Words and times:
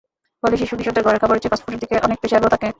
ফলে 0.41 0.55
শিশু-কিশোরদের 0.61 1.05
ঘরের 1.07 1.21
খাবারের 1.21 1.41
চেয়ে 1.41 1.51
ফাস্টফুডের 1.53 1.81
দিকে 1.83 1.95
অনেক 2.05 2.17
বেশি 2.23 2.35
আগ্রহ 2.37 2.51
থাকে। 2.53 2.67